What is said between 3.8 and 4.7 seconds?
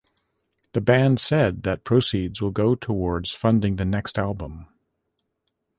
next album.